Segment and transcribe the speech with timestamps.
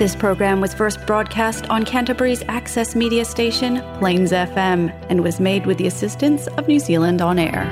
[0.00, 5.66] This program was first broadcast on Canterbury's access media station, Plains FM, and was made
[5.66, 7.66] with the assistance of New Zealand On Air.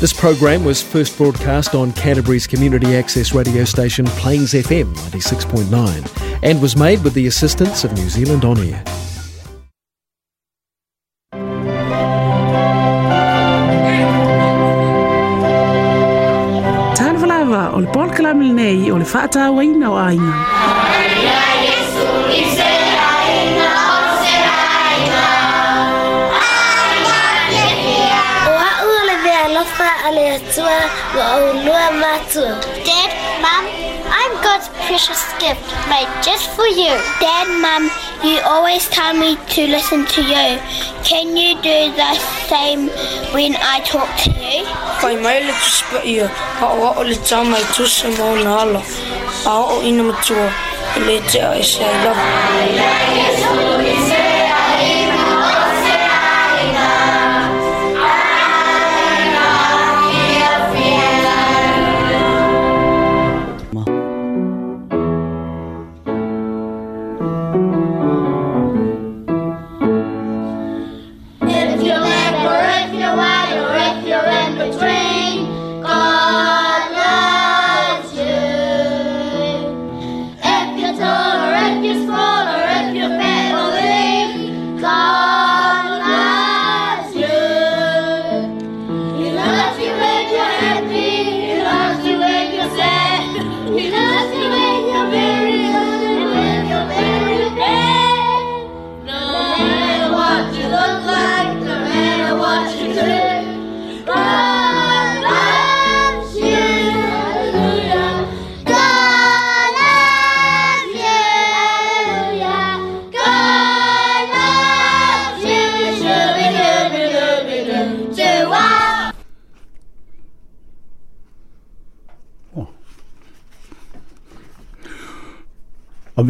[0.00, 6.60] This program was first broadcast on Canterbury's community access radio station, Plains FM 96.9, and
[6.60, 8.82] was made with the assistance of New Zealand On Air.
[18.30, 20.32] famili nei o le whaatau aina o ainga.
[20.88, 22.72] Maria Yesu i se
[23.18, 24.36] aina o se
[24.80, 25.28] aina.
[26.76, 27.16] Aina
[30.06, 30.78] ale atua
[31.16, 32.52] wa au lua matua.
[32.88, 33.10] Dad,
[33.44, 33.64] Mom,
[34.20, 36.92] I'm God's precious gift made just for you.
[37.24, 37.84] Dad, Mom,
[38.26, 40.48] you always tell me to listen to you.
[41.10, 42.12] Can you do the
[42.50, 42.82] same
[43.36, 44.66] when I talk to you?
[45.00, 46.26] kai am le tuspa ia
[46.64, 48.80] a o o le tama i tusa mo na ala
[49.50, 50.46] a o ina matua
[51.06, 53.79] le te a e se ai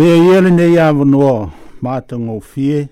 [0.00, 1.50] be yele ne ya vno
[1.82, 2.86] ma tango fie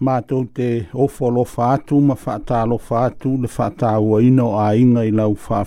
[0.00, 5.04] ma te o folo fa ma fa lo fa le fa ta ino a inga
[5.04, 5.62] i lau fa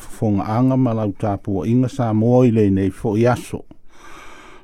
[0.57, 3.63] anga ma lau ta po inga sa mo i le nei fo yaso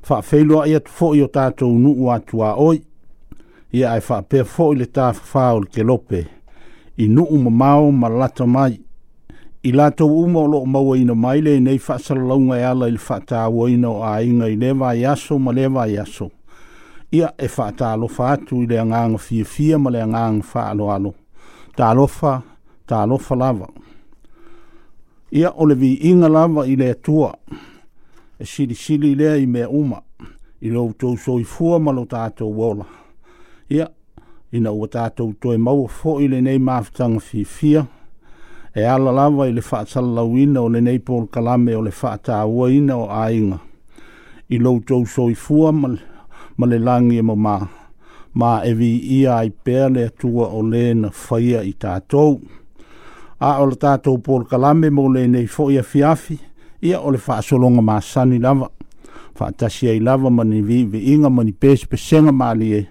[0.02, 2.70] fa felo ia tu fo io ta to nu wa tu a o
[3.80, 6.22] ia e fa pe fo le ta fa ke lope
[7.04, 7.24] i nu
[7.62, 8.76] mau ma lato mai
[9.68, 13.00] i lātou uma o loko maua ina maile i nei whaasalaunga e ala i le
[13.03, 16.30] whaata awa ina o a inga i lewa i aso ma lewa i aso.
[17.12, 20.92] Ia e whaata alofa atu i lea ngānga fia fia ma lea ngānga wha alo
[20.94, 21.14] alo.
[21.75, 22.42] Ta alofa,
[22.86, 23.68] ta alofa lava.
[25.34, 27.36] Ia o le vi inga lava i lea tua.
[28.40, 30.02] E siri siri lea i mea uma.
[30.62, 32.86] I lau so i fua ma lo tātou wola.
[33.69, 33.90] Ia,
[34.53, 37.80] ina ua tātou toi maua fo i le nei maafitanga fia fia.
[37.84, 37.88] Ia,
[38.75, 43.07] e ala lava i le whaatalawina o le Napol Kalame o le whaatawa ina o
[43.09, 43.59] ainga.
[44.52, 45.90] I loutou soi fua ma,
[46.57, 47.62] ma le langi e ma
[48.34, 52.38] ma evi ia ai pēr le atua o le na whaia i tātou.
[53.41, 56.38] A o le tātou Paul Kalame mo le nei fōi a fiafi,
[56.81, 58.69] ia o le whaasolonga ma sani lava.
[59.40, 62.86] Whaatasi ai lava ma ni vive inga ma ni pēs pe senga ma li e.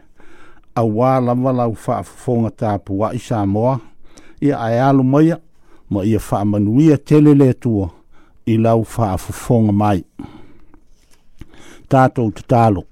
[0.78, 3.78] A wā lava lau whaafonga tāpua i Samoa,
[4.42, 5.38] ia ai alu maia
[5.90, 7.90] ma ia manuia tele le tua
[8.46, 10.04] i lau whaafufonga mai.
[11.88, 12.82] Tātou te tālo.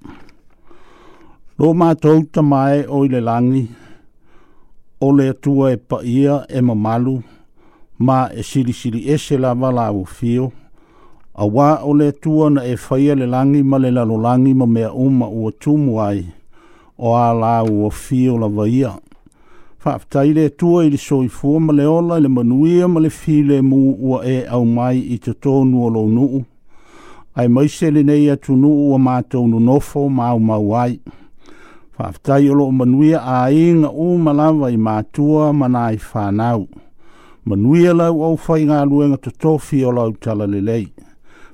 [1.58, 3.66] Lō mātou ta mai o le langi,
[5.00, 7.18] o le tua e paia e mamalu,
[7.98, 10.50] ma e sirisiri ese la wala o fio,
[11.34, 14.92] a wā o le tua na e whaia le langi ma le lalolangi ma mea
[14.92, 16.24] uma ua tumu ai,
[16.96, 18.96] o a la o fio la vaia
[19.86, 23.60] whaaptai le tua i le soifua ma le ola i le manuia ma le file
[23.62, 26.40] mu ua e au mai i te tonu o lau nuu.
[27.38, 30.98] Ai maise le nei atu nuu ua mātou nu nofo mau mau ai.
[31.98, 36.66] Whaaptai o loo manuia a inga u malawa i mātua mana i whanau.
[37.46, 40.88] Manuia lau au whai ngā luenga te tofi o lau tala le lei.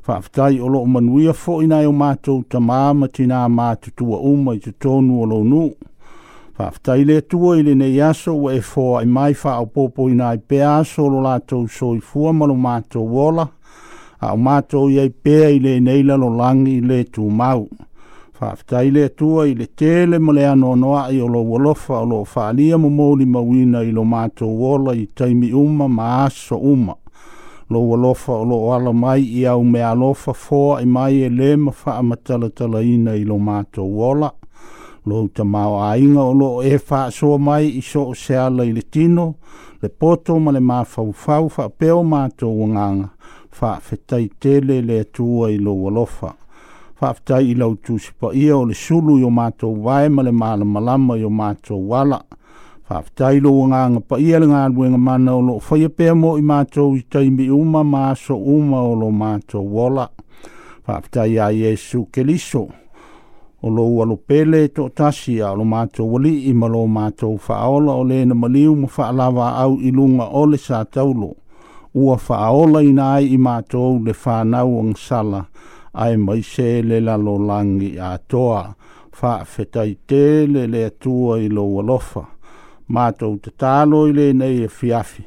[0.08, 5.20] Whaaptai o loo manuia fo inai o mātou tamāma tina mātutua uma i te tonu
[5.20, 5.72] o lau nuu.
[6.62, 9.66] Pa aftai le tua i le nei aso ua e fōa i mai wha au
[9.74, 13.48] pōpō i nai pē aso lo lātou so i fua malo mātou wola,
[14.22, 17.64] a o mātou i ai pē i le nei lalo langi le tū mau.
[18.38, 21.98] Pa aftai le tua i le tēle ma le anō noa i o lo walofa
[21.98, 26.60] o lo whālia mo mōli mawina i lo mātou wola i taimi uma ma aso
[26.62, 26.94] uma.
[27.74, 31.56] Lo walofa o lo ala mai i au me alofa fōa i mai e le
[31.66, 34.30] ma amatala tala ina i lo mātou wola
[35.04, 38.82] lo te mau ainga o lo e fa so mai i so se ala le
[38.86, 39.34] tino
[39.82, 43.08] le poto ma le ma fau fau fa peo ma to nganga
[43.50, 46.30] fa fetai tele le tua i lo lofa
[46.94, 50.22] fa fetai i lo tu sipa ia o le sulu yo ma to vai ma
[50.22, 52.20] le mala malama yo ma to wala
[52.86, 56.12] fa fetai lo nganga pa ia le ngan wenga mana o lo fa ia pe
[56.14, 59.58] mo i ma to i tai mi uma ma so uma o lo ma to
[59.58, 60.06] wala
[60.86, 62.68] fa fetai a Jesu Kristo
[63.62, 67.92] o lo walo pele e to tasi a lo mato wali i malo mato faola
[67.94, 71.36] o le na maliu mo faalawa au ilunga o le sa taulo
[71.94, 75.40] ua faola i na ai i mato le fanau ang sala
[76.02, 78.62] ai mai se le lalo langi a toa
[79.18, 82.22] fa fetai te le le atua i lo walofa
[82.94, 85.22] mato te talo i le nei e fiafi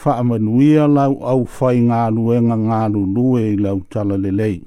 [0.00, 4.58] fa amanuia lau au fai ngalu e ngalu lue i lau tala le lei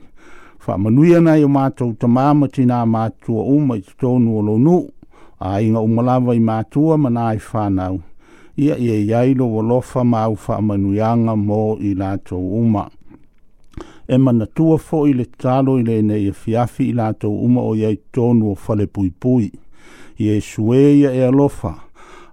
[0.69, 4.77] whamanui ana i o mātou ta māma tina mātua uma i tonu o lonu,
[5.41, 7.99] a inga umalawa i mātua mana i whanau.
[8.59, 12.85] Ia ia iailo wa lofa māu whamanuianga mō i lātou uma.
[14.09, 17.63] E mana tua fo i le talo i le ne i fiafi i lātou uma
[17.69, 19.49] o iai tonu o fale pui pui.
[20.19, 20.41] E ia
[20.75, 21.75] e e lofa,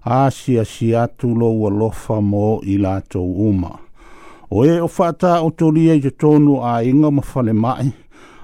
[0.03, 3.71] a sia siatu lo wa lofa mō i lātou uma.
[4.55, 7.89] Oe e o fata o tolia i tonu a inga mawhale mai,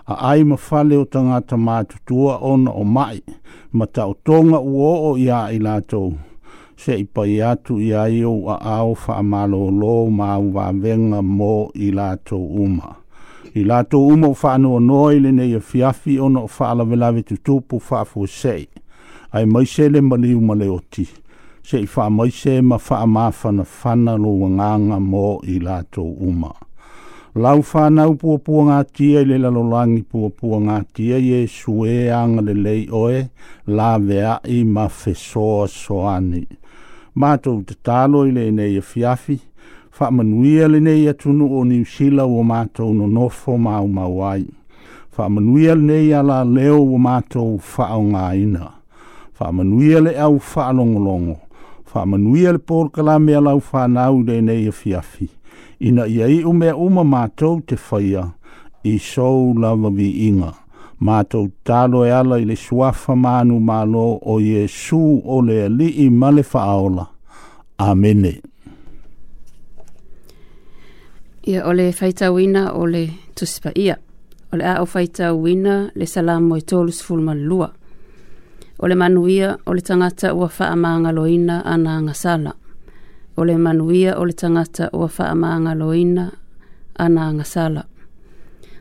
[0.05, 3.21] a ai ma fale o tanga ta mātutua ona o mai,
[3.71, 6.13] ma ta o tonga uo o ia i lātou.
[6.77, 9.61] Se i pai atu i ai a au wha amalo
[10.03, 12.97] o ma au wā mō i lātou uma.
[13.55, 16.95] I lātou uma o whanu o noi le nei a fiafi ona o wha alawe
[16.99, 18.67] lawe tu tupu wha fu sei.
[19.31, 21.07] Ai mai se le mali uma le oti.
[21.63, 26.51] Se i wha mai se ma wha amafana whana lo wanganga mō i lātou Uma
[27.41, 32.43] lau whanau puapua ngā tia i le lalolangi puapua ngā tia i e sue anga
[32.45, 33.23] le lei oe
[33.65, 36.43] la vea i ma whesoa soani.
[37.17, 39.39] Mātou te tālo i le nei e fiafi,
[39.97, 44.45] whamanuia le nei atunu e o ni usila o mātou no nofo mau mauai.
[45.17, 48.69] Whamanuia le nei ala leo o mātou whao ngā ina.
[49.41, 51.39] Whamanuia le au whaalongolongo.
[51.93, 55.25] Whamanuia le pōrkala mea lau whanau le nei e fiafi.
[55.25, 55.37] fiafi
[55.83, 58.21] ina ia i umea uma mātou te whaia
[58.87, 60.51] i sou lava vi inga.
[61.03, 66.07] Mātou tālo e ala i le suafa mānu mālo o Iesu o le li i
[66.09, 67.03] male whaaola.
[67.83, 68.31] Amene.
[71.51, 73.03] Ia o le whaitau ina o le
[73.35, 73.97] tusipa ia.
[74.53, 77.35] O le a o whaitau ina le salamo i e tōlus fulma
[78.79, 82.53] O le manuia o le tangata ua wha a maanga loina ana ngasala
[83.35, 86.31] o le manuia o le tangata ua faamaga loina
[86.95, 87.83] ana agasala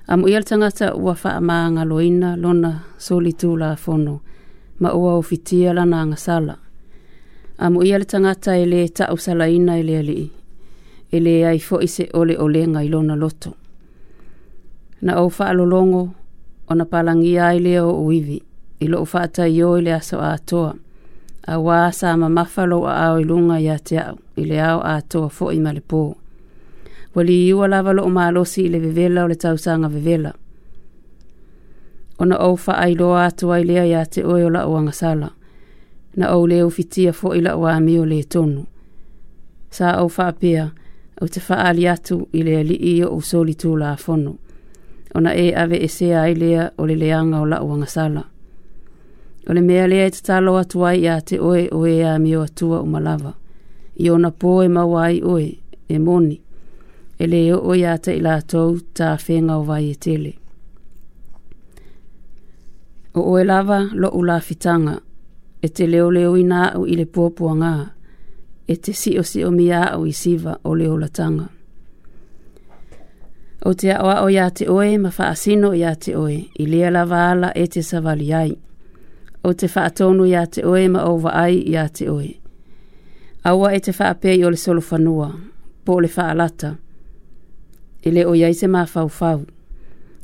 [0.07, 4.21] a muia le tagata ua faamaga loina lona solitu lafono
[4.81, 6.57] ma ua ofitia lana agasala
[7.59, 10.31] a muia le tagata e lē taʻusalaina e le alii
[11.13, 13.53] e lē e ai foʻi se oleolega i lona loto
[15.03, 16.09] na ou faalologo
[16.71, 18.43] ona palagia ai lea oo uivi i
[18.85, 20.77] e loʻu faataio i e le aso atoa a
[21.47, 25.59] auā sa mamafa lou aao i luga iā te au i le ao atoa foʻi
[25.63, 26.03] ma le pō
[27.15, 30.33] ua liiua lava loo malosi i le vevela o le tausaga vevela
[32.19, 35.29] ona ou faailoa atu ai lea iā te oe o la'u agasala
[36.17, 38.63] na ou lē ufitia foʻi la'u ami o le tonu
[39.71, 40.65] sa ou faapea
[41.21, 44.35] au te faaali atu i le alii o usoli tulafono
[45.15, 48.23] ona e ave esea ai lea o le leaga o la'u agasala
[49.49, 52.81] O le mea lea e tatalo atu ai ia te oe oe a meo atua
[52.81, 53.33] o malawa.
[53.99, 55.47] I ona pō e maua ai oe,
[55.89, 56.39] e moni.
[57.19, 58.15] E le o oe a te
[58.47, 60.33] tau ta whenga o vai e tele.
[63.15, 64.99] O oe lava lo la fitanga.
[65.63, 67.75] E te leo leo nā au i le pōpua ngā.
[68.69, 71.49] E te si o si o mia au i siva o leo latanga.
[73.67, 76.47] O te aoa o ia te oe, asino ia te oe.
[76.59, 78.57] I lea lava ala e te savali ai.
[79.45, 82.31] o te whaatonu ia te oe ma ova ai ia te oe.
[83.45, 85.31] Awa e te whaapei o le solo whanua,
[85.85, 86.77] po le whaalata.
[88.03, 89.43] E I le o iai se ma fau fau.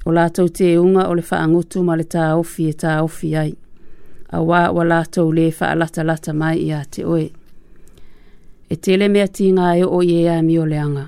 [0.06, 3.52] O lātou te unga o le whaangutu ma le tā ofi e tā ofi ai.
[4.30, 7.26] A wā wa lātou le whaalata lata mai ia te oe.
[8.70, 11.06] E tele mea tī ngā e o i ea mi ole le anga.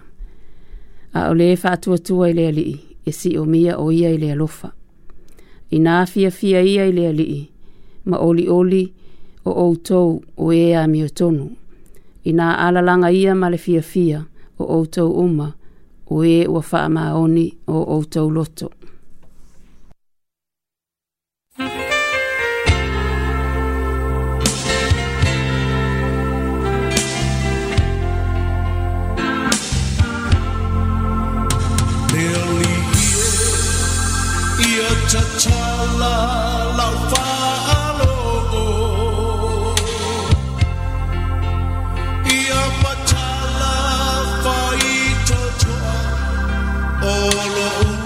[1.14, 2.76] A o le e whaatua i le alii,
[3.06, 4.72] e si o mia o ia i le alofa.
[5.70, 7.49] I nā fia fia ia i le alii,
[8.10, 8.82] ma oli oli
[9.44, 11.44] o outou o e a miotonu.
[12.24, 14.18] Ina alalanga ia ma le fia fia
[14.56, 15.48] o outou uma
[16.14, 18.66] o e ua fa'amaoni o outou loto.
[32.12, 32.94] They'll leave
[34.62, 36.59] here, ia
[47.42, 47.99] solo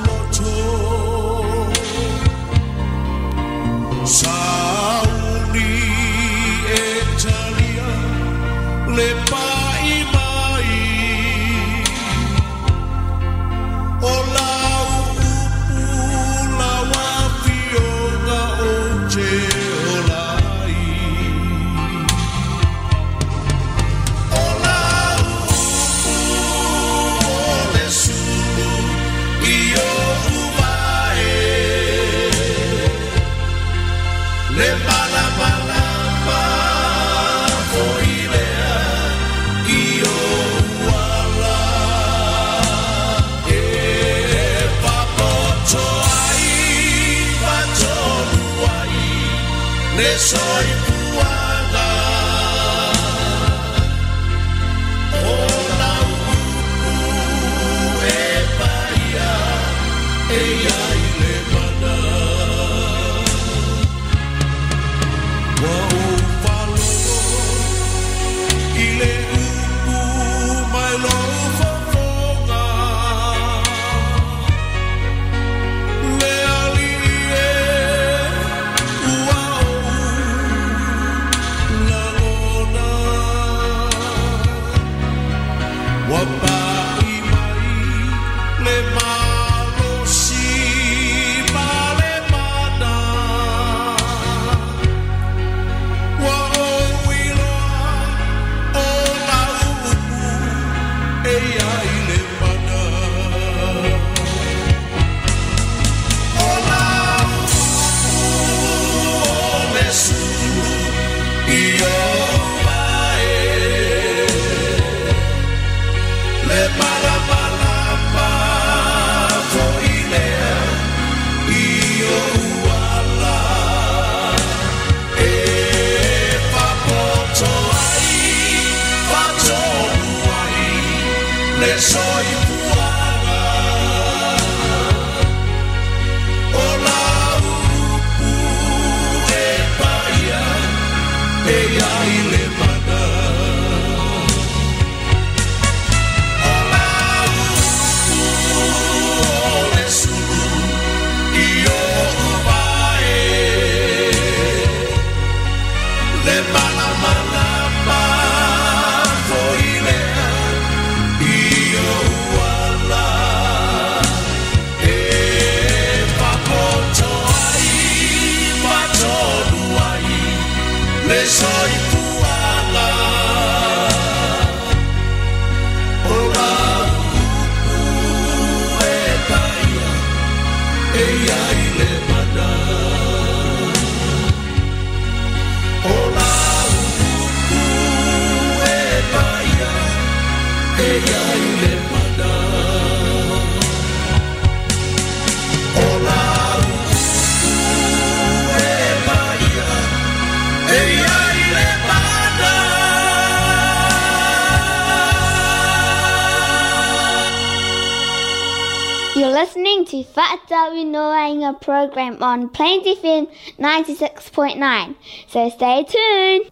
[209.16, 213.28] You're listening to Fat Darwin Noanga program on Plains FM
[213.58, 214.94] 96.9.
[215.28, 216.44] So stay tuned.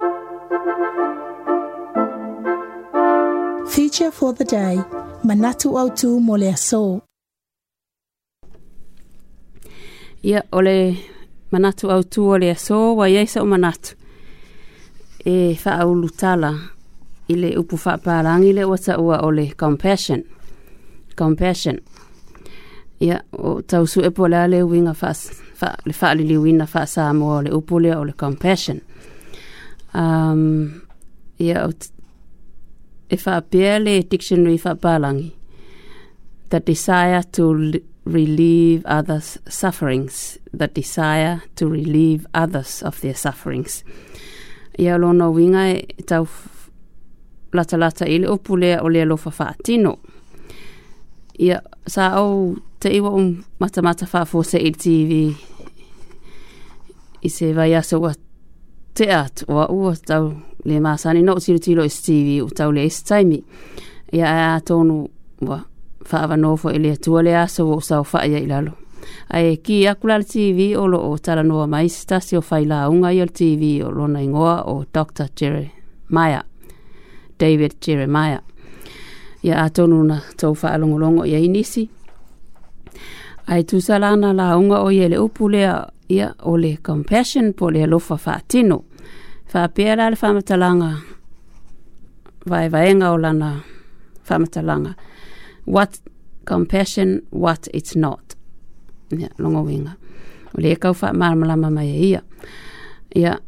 [3.68, 4.76] Feature for the day
[5.26, 7.00] Manatu Autu Moleaso.
[10.22, 10.96] Ia ole
[11.50, 13.96] manatu tu ole aso wa iaisa o manatu.
[15.26, 16.60] E whaaulu tala
[17.28, 20.22] i le upu parangi le wata ua ole compassion.
[21.16, 21.80] Compassion
[23.04, 25.10] ia o tausu e pola le winga fa
[25.54, 28.78] fa le fa le wina fa sa mo le upu le o le compassion
[29.98, 30.70] um
[31.42, 31.72] ia o
[33.12, 33.40] e fa
[33.82, 35.26] le dictionary fa palangi
[36.50, 37.50] the desire to
[38.04, 43.82] relieve others sufferings the desire to relieve others of their sufferings
[44.78, 46.26] ia lona winga e tau
[47.52, 49.98] latalata i le upu lea o le alofa faatino
[51.38, 53.20] ia sa au te iwa o
[53.58, 55.30] mata mata wha fosa i TV
[57.22, 58.10] i se vai asa ua
[58.94, 60.32] te at o a ua tau
[60.64, 63.38] le māsani no tiro tilo is TV o tau le is taimi
[64.12, 65.04] i a a tonu
[65.46, 65.60] wa
[66.08, 68.72] whaava nofo i le atua le asa o sau wha ia ilalo
[69.30, 73.14] ai ki akulal TV o lo o tala noa mai stasi o fai la unga
[73.14, 75.30] i al TV o lona ingoa o Dr.
[75.38, 75.70] Jerry
[76.08, 76.42] Maya
[77.38, 78.42] David Jerry Maya
[79.42, 81.86] ia tonu na tau wha alongolongo i inisi
[83.46, 87.70] Ai tu salana la unga o ia le upu lea ia o le compassion po
[87.70, 88.84] le alofa whaatino.
[89.54, 90.94] Whapea la le whamatalanga.
[92.48, 93.60] Vai vaenga o lana
[94.30, 94.94] whamatalanga.
[95.64, 95.98] What
[96.44, 98.34] compassion, what it's not.
[99.18, 99.90] Ia, longa winga.
[100.54, 102.22] O le e kau whaamaramalama mai e ia.
[103.16, 103.38] Ia,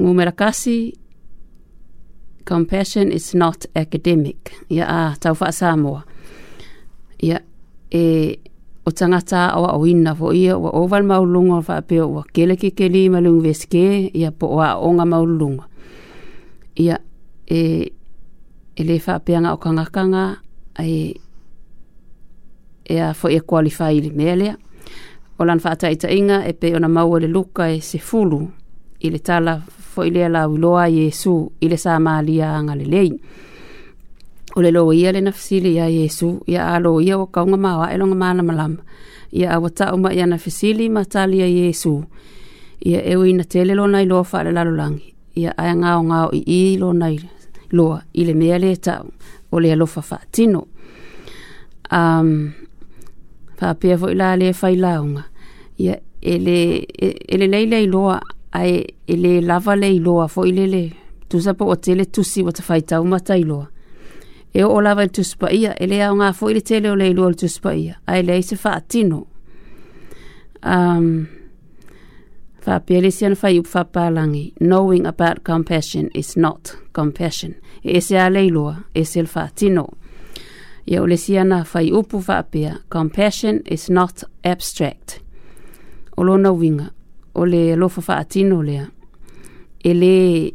[0.00, 0.92] ngumera kasi,
[2.44, 4.58] compassion is not academic.
[4.70, 6.02] Ia, a, tau wha Samoa.
[7.22, 7.40] Ia,
[7.94, 8.34] e
[8.86, 12.70] o tangata o a oina fo ia o oval maulunga o whapeo o kele ke
[12.70, 15.66] ke li malung veske ia po o a onga maulunga.
[16.78, 16.98] Ia
[17.50, 17.92] e,
[18.78, 20.36] e le whapeanga o kangakanga
[20.82, 21.16] e,
[22.86, 24.54] e a fo ia e qualify li melea.
[25.38, 28.46] O lan whaata inga e pe na maua le luka e se fulu
[29.04, 33.10] i tala fo i lea la uiloa Jesu i sa maalia anga le lei.
[34.56, 37.56] o e le e loa ia lena fesili iā iesu ia alo ia ua kauga
[37.60, 38.78] maoaʻe loga malamalama
[39.32, 42.04] ia aua taʻu ana fesili ma talia iesu
[42.84, 47.08] ia eu ina tele lona iloa faalalolagi ia ae agaogao iī lona
[47.70, 49.04] loa i le mea lē taʻu
[49.52, 50.64] o le alofa faatino
[51.92, 52.50] um,
[53.60, 55.24] faapea foʻi la lē failauga
[55.78, 56.38] ia e
[57.36, 58.20] lelei le iloa
[58.52, 60.92] ae e, e lē lava le iloa foʻi lele
[61.28, 63.68] tusa po ua tele tusi ua tafaitau ma tailoa
[64.52, 66.58] e o lava i tuspaia e lea o ngā fo i
[66.90, 69.24] o le ilua i tuspaia ai lea i se whaatino
[70.64, 71.26] um,
[72.64, 78.28] whapia le sian whai upa whapalangi knowing about compassion is not compassion e ese a
[78.30, 78.44] le
[78.94, 79.88] e se le tino.
[80.88, 85.18] E o le siana whai upu pia, compassion is not abstract
[86.16, 86.90] o lona winga
[87.34, 88.86] o le lofa whaatino lea
[89.84, 90.52] e le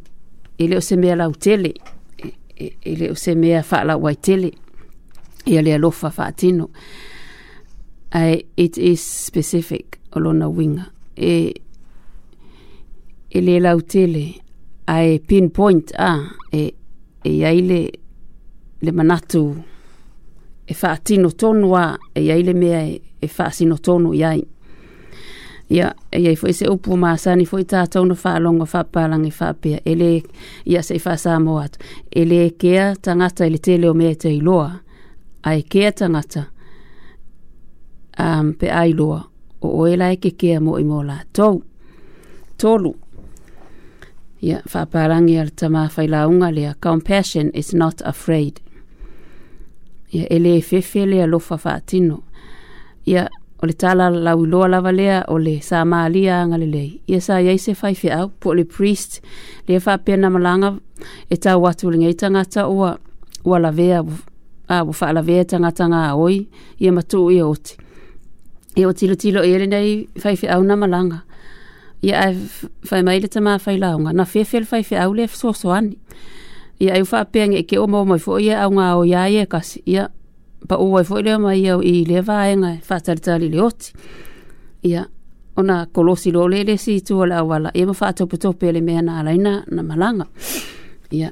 [0.58, 1.74] e le o se mea lau tele
[2.82, 4.52] e, le se mea whaalau ai tele
[5.46, 6.70] ia le alofa whaatino
[8.12, 11.36] ai it is specific o lona winga e
[13.36, 14.26] e le lau tele
[14.88, 17.56] ai pinpoint a ah,
[18.84, 19.44] le manatu
[20.68, 24.42] e whaatino tonu a e ai mea e, e whaasino tonu iai
[25.72, 30.10] ia ia i foʻi seʻupu o masani foʻi tatou na faalogo faapalagi faapea e lē
[30.68, 31.80] ia seʻi faasamo atu
[32.12, 34.72] e lē kea tagata i le tele o mea teiloa
[35.48, 36.44] ae kea tagata
[38.20, 39.22] am pe ailoa
[39.62, 41.62] o oe lae kekea moʻi mo latou
[42.60, 42.92] tolu
[44.42, 48.60] ia faapalagi a le tamafailauga lea compassion is not afraid
[50.12, 52.20] ia ele lē fefe le fa faatino
[53.06, 53.30] ia
[53.62, 57.58] o le tala la uloa lava lea o le sa maalia agalelei ia sa iai
[57.58, 57.74] se
[58.10, 59.22] au po le priest
[59.68, 60.70] lea faapea na malaga
[61.30, 62.98] e tau atu o legei tagata ua
[63.46, 64.04] ua lavea
[64.68, 67.78] a ua faalavea e tagata gaoi ia matu ia oti
[68.76, 70.08] E ia ua tilotilo nei lenei
[70.50, 71.20] au na malanga.
[72.02, 72.36] ia ae
[72.90, 75.98] faemai le tamafailaoga na fefe le faifeau lea fesoasoani
[76.80, 79.84] ia ai u faapea gee ke o maomai foi ia au gaoia ia e kasi
[79.86, 80.08] ia
[80.68, 83.62] pa o ai e foi le mai au i le va enga fa tartali le
[83.62, 83.92] oti
[84.84, 85.04] ia
[85.56, 88.82] ona kolosi lo le le si tu la wala e ma fa to puto pele
[88.82, 90.26] me na ala ina na malanga
[91.18, 91.30] ia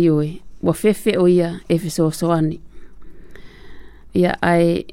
[0.00, 0.28] i oi
[0.66, 2.58] wa fefe o ia efeso so ani
[4.14, 4.84] ia ai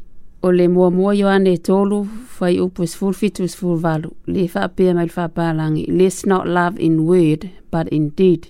[0.44, 3.58] o le mua mua yo ane tolu fai upo is e full fit is e
[3.58, 7.88] full valu le fa pe ma fa pa langi let's not love in word but
[7.92, 8.48] in deed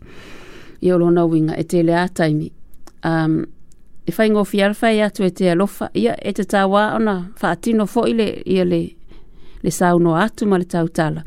[0.86, 2.48] yo lo no winga etele a taimi
[3.06, 3.46] um
[4.12, 8.04] e fai ngofi arfa e atu e alofa ia e te tawa ona whaatino fo
[8.12, 8.80] ile le le
[9.64, 11.22] le sau no atu ma le tau tala.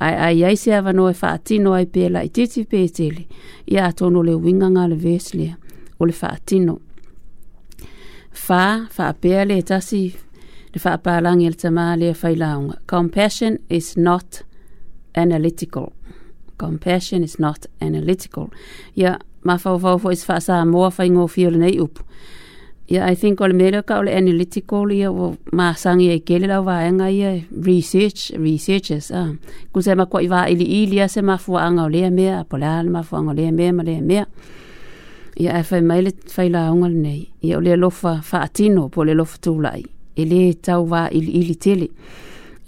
[0.00, 3.28] Ai ai ai se ava no e whaatino ai pēla i titi pētele e
[3.76, 5.54] ia atono le winganga le veslea
[5.98, 6.78] o le whaatino.
[8.32, 10.04] Fa, fa apea le tasi
[10.74, 12.76] le fa apalangi le tama le a fai launga.
[12.86, 14.40] Compassion is not
[15.14, 15.92] analytical.
[16.56, 18.48] Compassion is not analytical.
[18.94, 19.16] ya
[20.38, 21.98] sa mo fa ingo fi le nei up
[22.88, 26.46] ya i think all le le ka ole le analytical ia ua masagi ai kele
[26.46, 29.28] va nga ye research researches a ah.
[29.72, 33.52] kusai makuaʻi ili ili se fu anga lea me a pola le mafuaaga anga lea
[33.52, 34.26] me ma lea mea
[35.40, 36.10] ia ae fai mai le
[36.92, 39.84] nei ya ia lo fa fa faatino po le alofa tulaʻi
[40.16, 41.88] e lē tau ili tele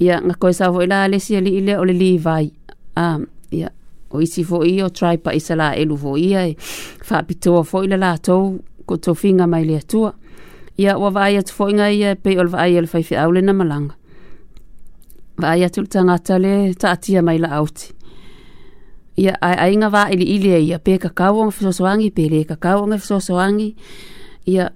[0.01, 2.51] ia gakoe sa foʻi la lesi alii ili o le li vai
[2.97, 3.19] ah
[4.15, 6.55] o isi fo i o try pa isa la elu fo ia e
[7.11, 10.13] whapitoa fo i la lātou ko tō finga mai le atua.
[10.79, 13.53] Ia ua vai atu fo inga ia pe olva ai el faifi au le na
[13.55, 13.95] malanga.
[15.41, 17.61] Vai atu le tangata le taatia mai la
[19.17, 22.97] Ia ai ainga va ili ili ia pe kakau anga fisosoangi pe le kakau anga
[22.99, 23.77] fisosoangi.
[24.51, 24.71] Ia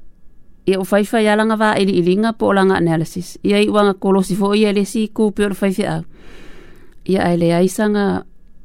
[0.66, 3.36] ia o faifa ia langa va ili ilinga po langa analysis.
[3.42, 5.82] Ia i wanga kolosi fo ia le si ku pe olva faifi
[7.08, 8.22] Ia ai le aisanga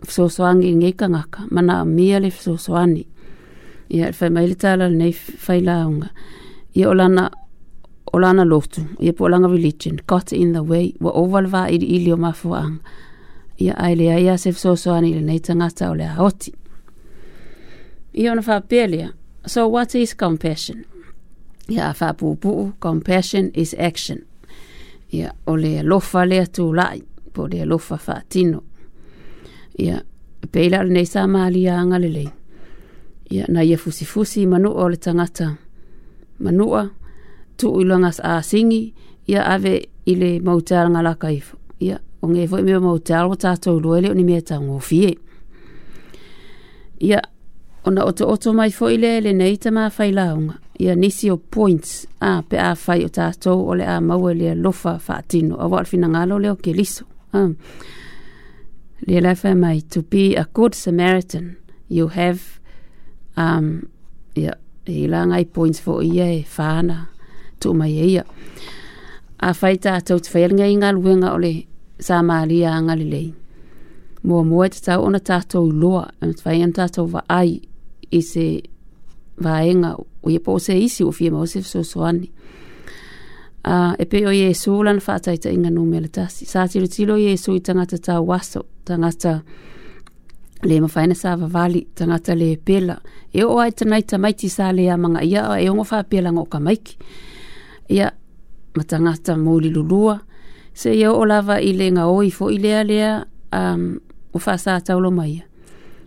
[0.08, 3.06] fesoasoagi i gai kagaka manaamia le fesoasoani
[3.90, 6.08] ia e faimai le tala lenei failauga
[6.76, 7.30] ia o lana
[8.14, 12.12] o lana lotu ia po o religion got in the way ua ova le vaili'ili
[12.14, 12.78] o mafuaaga
[13.60, 16.54] ia ae lea ia se fesoasoani i lenei tagata o le aoti
[18.14, 19.14] ia ona faapea lea
[19.48, 20.86] so what is compassion
[21.70, 24.20] ia a faapuupuu compassion is action
[25.12, 28.64] ia o le alofa le atula'i po le alofa faatino
[29.78, 30.02] ia
[30.52, 32.32] peila le nei sa mali anga le
[33.30, 35.56] ia na ia fusi fusi manu o le tangata
[36.44, 36.90] manua
[37.58, 38.94] tu ilanga sa singi
[39.28, 44.14] ia ave ile mautar ngala kaif ia o nge foi me mautar o tato luele
[44.14, 45.14] ni me tang o fie
[47.00, 47.20] ia
[47.86, 52.06] ona oto oto mai foi le le nei tama fai launga ia nisi o points
[52.22, 56.08] a pe a fai o tato ole a mau le lofa fatino a wal fina
[56.14, 57.50] ngalo le o keliso ah.
[59.08, 61.58] Lelafamai, to be a good Samaritan,
[61.90, 62.60] you have
[63.36, 63.90] um
[64.38, 64.56] ia
[65.08, 67.08] long eye points for ye, fana,
[67.60, 68.22] to my mai e
[69.40, 71.50] A fighter tātou te whaelinga i ngā luenga o le
[72.00, 73.34] sā māria anga le lei.
[74.24, 77.60] Mua mua te ona tātou loa, am te whai an tātou wa ai
[78.16, 78.62] i se
[79.44, 82.32] vaenga o ia po se isi o fia se so soani.
[83.66, 86.46] Uh, e pe o Yesu lan whātaita inga no tasi.
[86.46, 88.64] Sā tiro tilo Yesu i tangata tā waso.
[88.86, 89.34] tangata
[90.64, 92.96] le mawhai na sa wawali, tangata le pela.
[93.38, 96.48] E o ai tanai tamaiti sa le a manga ia, e ongo wha pela ngau
[96.66, 96.94] maiki.
[97.96, 98.08] Ia,
[98.76, 100.16] ma tangata mouli lulua.
[100.80, 103.12] Se ia o lava i le ngā oi fo i lea lea,
[103.54, 104.00] um,
[104.36, 105.44] o wha sa taulo mai.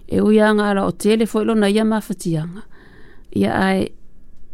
[0.08, 2.62] E ui anga ala o tele fo ilo na ia mawhatianga.
[3.36, 3.88] Ia ai,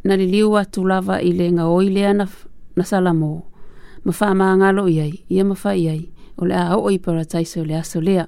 [0.04, 2.26] na li liu atu lava i le ngā oi lea na,
[2.76, 3.32] na salamo.
[4.04, 6.11] Ma ngalo maangalo iai, ia ma wha iai
[6.42, 7.22] o le a o i para
[7.64, 8.26] le aso lea.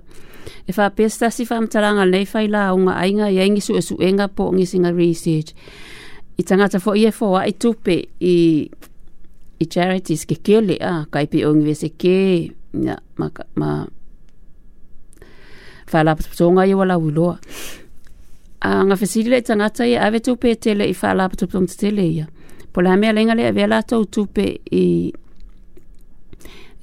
[0.67, 3.75] E wha pesta si wha mtaranga nei whai la o ngā ainga i aingi su
[3.77, 5.53] e su enga po ngi singa research.
[6.39, 8.37] I tangata fo i e fo a i tupe i,
[9.59, 12.17] i charities ke ke le a kai pe o ngi wese ke
[12.75, 13.71] nga ma, ma
[15.93, 17.39] whala patoptonga i wala wiloa.
[18.65, 22.05] A ngā fesirile i tangata i ave tupe e tele i whala patoptonga te tele
[22.19, 22.29] ia.
[22.75, 24.85] Pola hamea lenga le a vela tau tupe i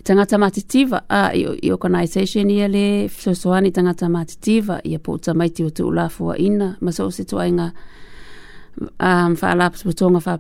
[0.04, 5.70] tangata matitiva a i, i organization ia le fisoasoani tangata matitiva ia po utamaiti o
[5.70, 7.70] tuulafuaina ma so o se toaiga
[9.04, 10.40] um, faalapotopotoga fa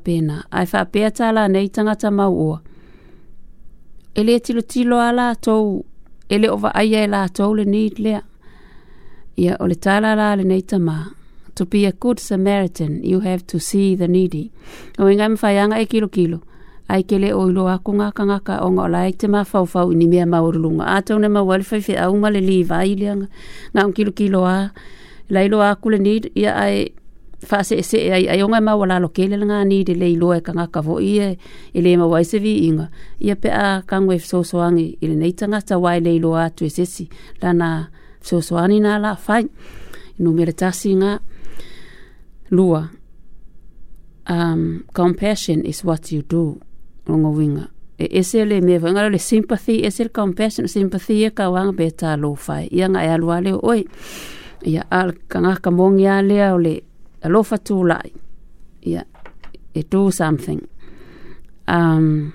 [0.51, 1.11] ae faapea
[1.47, 2.61] nei tangata mauoa
[4.15, 5.85] e tilo tilotilo a latou
[6.29, 8.21] e lē ovaaia e latou le need lea
[9.37, 11.05] ia ole tala la nei tama
[11.55, 14.51] to be a good samaritan you have to see the needy
[14.99, 16.41] o igai yanga e kilo kilo
[16.91, 20.25] ai kele o a kunga kanga ka o ngola ai te maa fau ni mea
[20.33, 20.83] maoru lunga.
[20.85, 21.27] A tau ne
[22.05, 23.27] au male li iwa i lianga
[23.73, 24.59] ngā un kilo kilo a
[25.33, 26.77] la ilo a kule ni ia ai
[27.49, 30.27] fase e se e ai onga maa wala lo kele langa ni de le ilo
[30.33, 31.37] e kanga ka vo ia e,
[31.73, 32.87] e le maa waise inga.
[33.27, 37.05] Ia pe a kangwe e fsoswangi ili neitanga ta wai le ilo a tu esesi
[37.41, 37.87] lana
[38.23, 39.43] fsoswani na la fai.
[40.19, 41.11] Numere tasi ngā
[42.55, 42.81] lua.
[44.29, 46.59] Um, compassion is what you do
[47.05, 47.69] rongo winga.
[47.97, 51.91] E ese le mewa, ngaro le sympathy, ese le compassion, sympathy e ka wanga be
[51.91, 52.67] ta lo fai.
[52.71, 53.85] Ia nga e alua leo, oi,
[54.63, 56.83] ia al ka ngaka mongi a lea o le
[57.21, 58.11] alofa tū lai.
[58.89, 59.05] Ia,
[59.73, 60.59] e do something.
[61.67, 62.33] Um,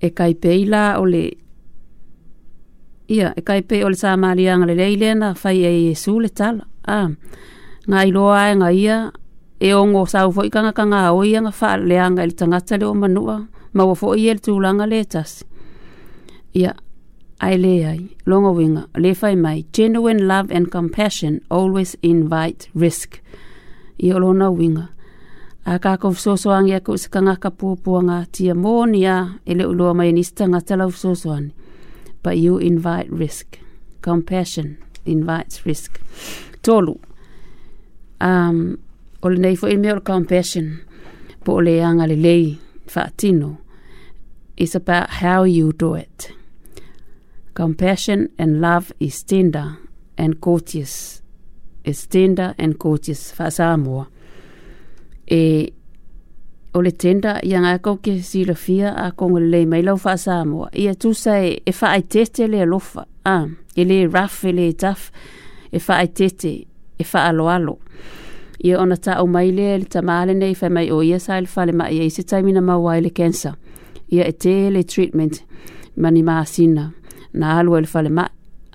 [0.00, 1.24] e kai peila o le
[3.08, 6.28] ia e kai pe o le sa maria le leile na fai e su le
[6.30, 7.10] tala a ah,
[7.88, 8.96] nga loa e ngai ia
[9.60, 12.84] e ongo sau fo ikanga kanga o ia nga fa le anga il tangata le
[12.86, 13.82] o manua ma
[14.16, 14.34] ia
[14.86, 15.44] le tas
[16.54, 16.74] ia
[17.40, 23.20] ai le ai longa winga le fai mai genuine love and compassion always invite risk
[23.98, 24.88] ia lona winga
[25.64, 29.40] a ka ko so so ang ia ko kanga ka pu pu nga tia monia
[29.48, 31.32] ele ulo mai ni stanga tala so so
[32.22, 33.56] but you invite risk
[34.02, 35.96] compassion invites risk
[36.62, 37.00] tolu
[38.20, 38.76] um
[39.22, 40.66] o le nei foʻi mea o le compassion
[41.44, 41.74] po o le
[42.10, 42.44] lelei
[42.92, 43.50] faatino
[44.56, 46.32] is about how you do it
[47.54, 49.66] compassion and love is tender
[50.18, 51.22] and courteous
[51.84, 54.04] is tender and courteous faasamoa
[55.30, 55.40] e
[56.74, 61.60] o le tenda ia gakou ke silafia akogo lelei mai lau faasamoa ia tusa e,
[61.66, 65.08] e faaaitete le alofa ah, e lē raf e lē taf
[65.72, 66.50] e faaaitete
[67.02, 67.78] e faaaloalo alo
[68.66, 71.50] ia ona taʻu mai lea i le tamaale nei faamai o ia sa i le
[71.56, 73.54] falemaʻi ai se taimina maua i le cancer
[74.14, 75.42] ia e tē le treatment
[76.00, 76.88] ma ni masina
[77.40, 78.30] na alu ai le falemaʻi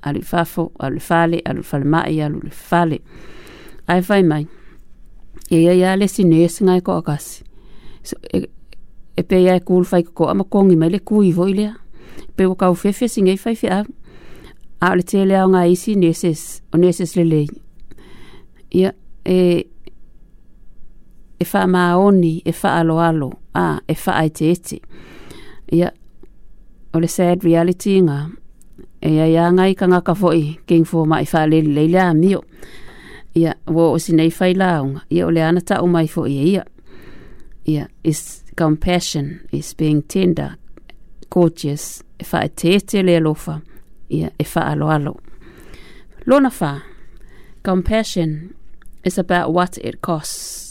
[0.08, 3.00] alu i e fafo alu i e fale alu i e falemaʻi alu i fale
[3.96, 4.44] ae fai mai
[5.52, 7.44] ia ia iā lesi ne segae koʻakasi
[8.04, 8.46] so, e,
[9.20, 11.74] e pe ia e kulu faikokoʻa makogi mai le kui foʻi lea
[12.36, 13.86] pe ua kaufefia sigei faifeʻau
[14.82, 17.46] a o le tele aoga isi neses o neses lelei
[18.80, 18.92] ia
[19.28, 19.40] e
[21.42, 24.82] e wha maoni, e wha alo alo, a, e wha ai te ete.
[25.72, 25.92] Ia,
[26.94, 28.18] o le sad reality ngā,
[29.02, 32.44] e ia ia ngai ka ngaka foi, king fō mai wha lele leila mio.
[33.38, 36.66] Ia, wo o sinei whai launga, ia o le ana tau mai foi e ia.
[37.72, 40.58] Ia, is compassion, is being tender,
[41.34, 43.58] courteous, e wha e te ete le alofa,
[44.12, 45.18] ia, e wha alo
[46.30, 46.76] Lona wha,
[47.66, 48.38] compassion
[49.04, 50.71] is about what it costs.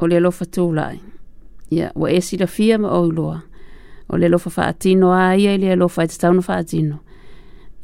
[0.00, 0.96] o le alofa tūlai.
[1.70, 1.92] Ia, yeah.
[1.94, 3.38] wa e sila fia ma oi loa.
[4.10, 6.98] O le alofa wha atino a ia le alofa e te tauna wha atino.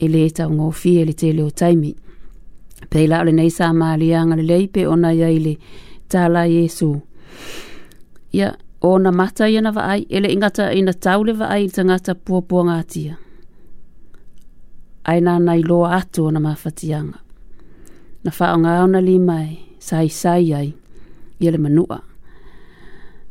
[0.01, 1.93] E le tau ngō fia le te leo taimi.
[2.91, 5.57] Pei o le neisa ma le anga le leipe o na ia le
[6.13, 6.91] tala Yesu.
[8.33, 8.57] Ia, yeah.
[8.81, 12.15] o na mata ia na vaai, e le ingata ina tau le vaai i tangata
[12.15, 13.17] puapua ngātia.
[15.07, 17.19] Aina nai loa atu o na mawhatianga.
[18.25, 20.73] Na whaonga au na limai, sai sai ai
[21.39, 22.01] ia le manua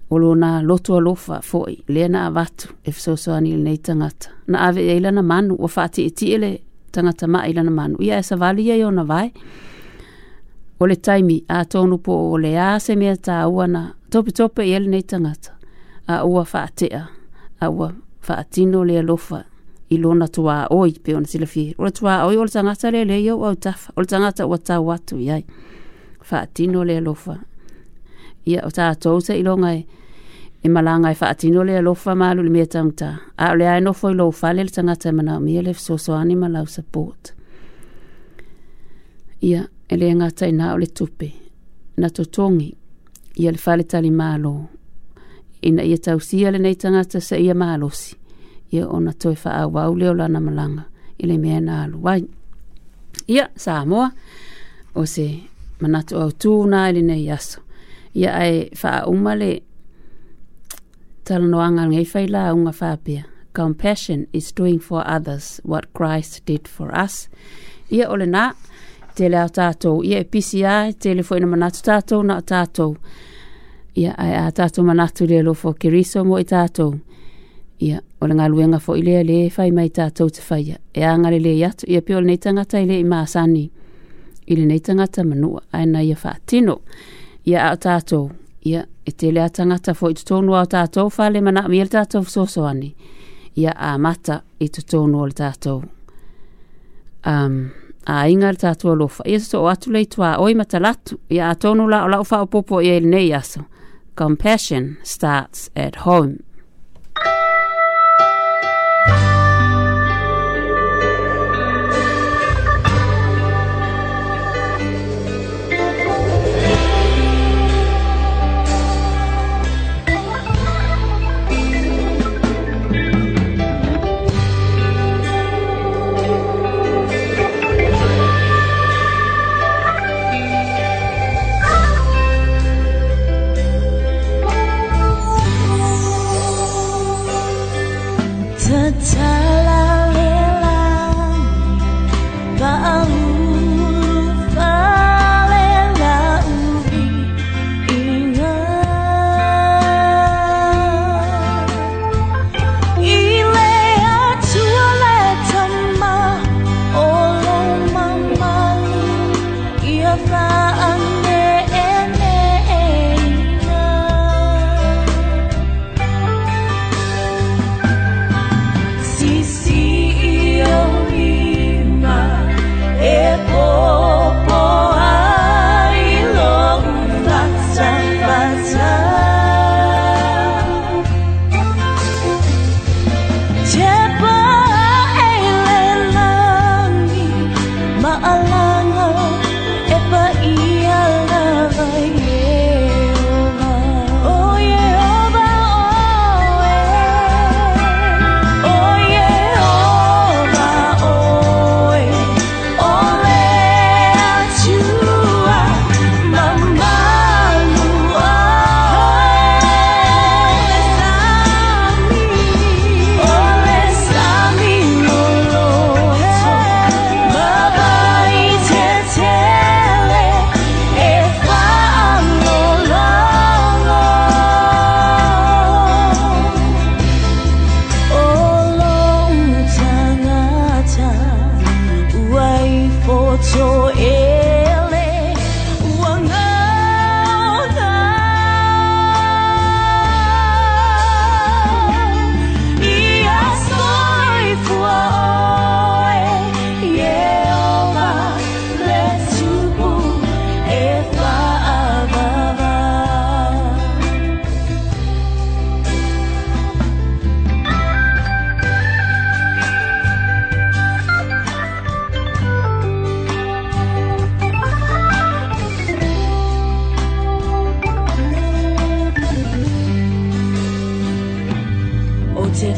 [0.10, 0.58] o lo na
[0.90, 5.22] alofa foi le na avatu e fesoasoani i lenei tagata na ave e iai lana
[5.24, 6.52] manu ua faatiitii e le
[6.94, 9.32] tagata maa e i lana manu ia e savali ai ona vae
[10.80, 15.52] o le taimi atonu po o lea se mea tāua na topetope ia lenei tagata
[16.08, 17.08] a ua faatea
[17.60, 17.90] a ua
[18.22, 19.44] faatino le alofa
[19.90, 20.26] i lona
[20.72, 24.02] oi, pe ona silafie o le tuāoi o le tagata lelei ou au tafa o
[24.02, 25.46] le tagata ua tau atu iai
[26.22, 27.38] faatino le alofa
[28.46, 29.82] ia o tātou sa ilonga e
[30.66, 33.12] e malanga e whaatino le alofa maalu le mea tangta.
[33.38, 36.48] A le aeno fo ilo ufale le tangata e mana o mea le fsoso anima
[36.50, 37.32] lau support.
[39.46, 41.32] Ia, ele ngata ina o le tupe.
[42.02, 42.72] Na totongi,
[43.38, 44.56] ia le fale tali maalo.
[45.66, 48.16] Ina ia tausia le nei tangata sa ia maalosi.
[48.74, 50.82] Ia ona toi faa wau leo lana malanga.
[51.22, 52.00] Ile mea na alu.
[52.02, 52.26] Wai,
[53.30, 54.10] ia, saa moa.
[54.96, 55.30] O se,
[55.82, 57.62] manatu au tūna ele nei aso
[58.16, 59.50] ia ai faa umale
[61.28, 63.24] talanoanga ngai fai la unga fapia.
[63.54, 67.30] Compassion is doing for others what Christ did for us.
[67.92, 68.50] Ia ole nā,
[69.16, 70.02] te leo tātou.
[70.04, 72.98] Ia e pisi ai, te le fwena manatu tātou, nā tātou.
[73.96, 76.98] Ia ai a tātou manatu le lofo kiriso mo i tātou.
[77.86, 80.76] Ia, ole ngā luenga fo i lea le fai mai tātou te fai.
[80.76, 83.66] E angare le iatu, ia pio le neitangata i le i maasani.
[84.52, 86.82] I le neitangata manua, na ia fātino.
[86.82, 87.14] Ia,
[87.46, 88.32] ia a tātou.
[88.66, 92.66] Ia e te lea tangata fo i tutonu tātou whale mana mi el tātou fisoso
[92.66, 92.92] ani.
[93.56, 95.84] Ia amata mata i tutonu al tātou.
[97.26, 97.70] Um,
[98.06, 99.26] a inga al tātou alofa.
[99.30, 101.20] Ia so o atu lei tua oi matalatu.
[101.32, 103.64] Ia a tonu la o lau wha o popo i el aso.
[104.16, 106.40] Compassion starts at home.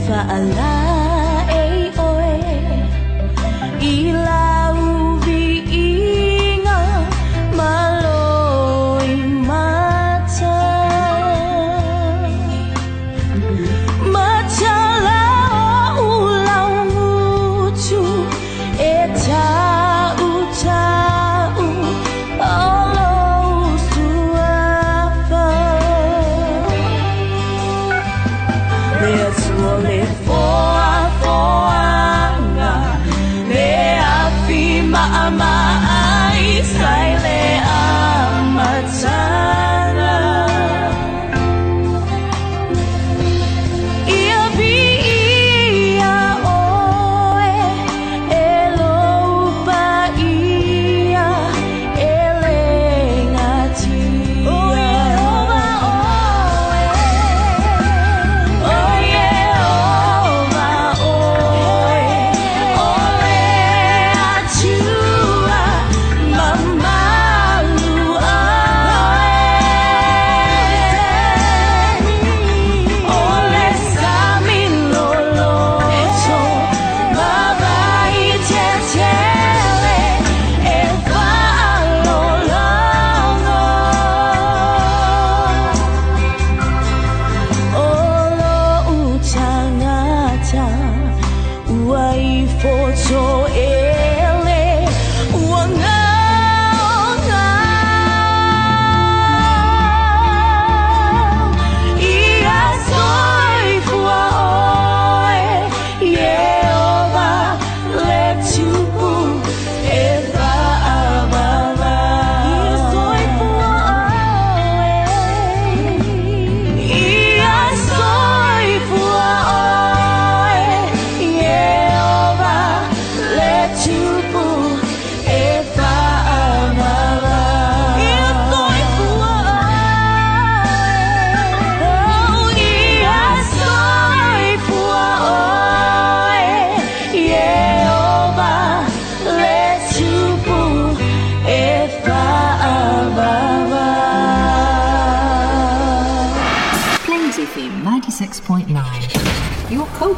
[0.08, 0.87] Sa alam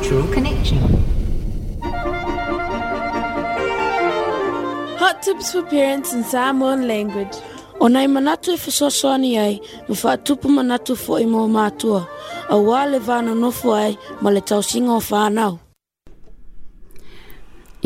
[0.10, 0.80] cultural connection.
[5.02, 7.36] Hot tips for parents in Samoan language.
[7.80, 12.02] Onai manatu e fesoasoani ai ma faatupu manatu foʻi mo matua
[12.54, 15.54] auā le vanonofo ai ma le tausiga o fanau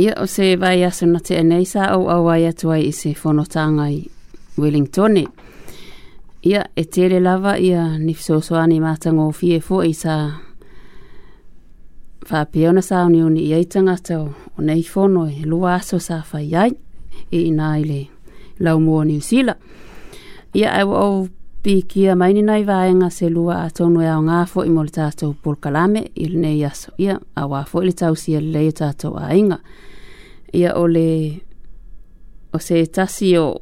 [0.03, 1.35] ia o se vai aso na te
[1.73, 4.07] sa au au ai atu ai i se whanotanga i
[4.57, 5.23] Wellingtone.
[6.45, 8.77] Ia e lava ia ni fisosoani
[9.19, 10.13] o fie fo sa
[12.25, 16.71] faapea ona sa uniuni ia tagata ona i fono e lua aso sa fai ai
[17.31, 18.01] e inā i le
[18.59, 19.55] laumua niusila
[20.53, 21.27] ia ae uaou
[21.63, 26.25] pikia mai ninai vaega se lua atonu e aogā foʻi mo le tatou polokalame i
[26.27, 29.57] lenei aso ia auā foʻi le tausia lelei o tatou aiga
[30.53, 31.07] ia o le
[32.53, 33.61] o se tasi o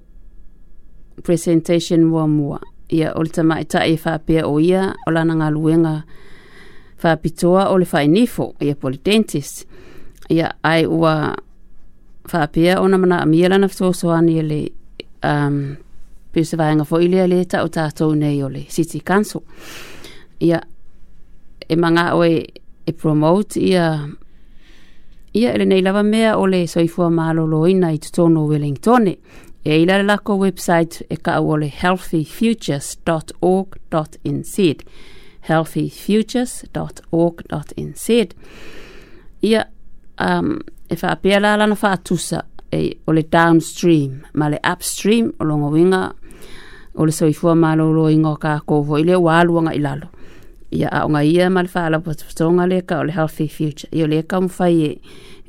[1.24, 2.60] presentation muamua
[2.92, 6.02] ia o le tamaʻitaʻi e faapea o ia o lana galuega
[7.04, 9.66] whapitoa o le whainifo i a polidentis.
[10.32, 11.36] Ia ai ua
[12.34, 14.60] whapia o na mana a mielana fitosoani e le
[15.26, 15.76] um,
[16.32, 19.42] pisa vahenga fo ilia le ta o tātou nei o le City Council.
[20.40, 20.62] Ia
[21.70, 22.38] e manga o e,
[22.88, 23.92] e promote ia
[25.34, 29.18] ia ele nei lava mea o le soifua mālolo ina i tutono Wellingtone.
[29.66, 34.56] E ila le lako website e ka o le healthyfutures.org.nz.
[34.60, 34.76] Ia
[35.50, 38.10] healthyfutures.org.nz.
[39.44, 39.66] Ia
[40.26, 45.68] um, e whaapea la lana whaatusa e, o le downstream ma le upstream o longa
[45.74, 46.14] winga
[46.96, 50.08] o le soifua ma lolo inga o kākovo i le wāluanga i lalo.
[50.72, 53.90] Ia aonga ia ma le whaalapatonga leka o le healthy future.
[53.92, 55.00] Ia leka mwhai e,